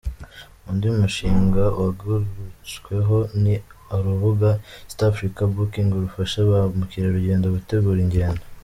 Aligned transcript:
Undi 0.69 0.87
mushinga 0.97 1.63
wagarutsweho 1.81 3.17
ni 3.43 3.55
urubuga 3.95 4.49
“East 4.61 4.99
African 5.09 5.49
Booking” 5.55 5.89
rufasha 6.05 6.39
ba 6.49 6.59
mukerugendo 6.77 7.47
gutegura 7.57 7.99
ingendo. 8.05 8.43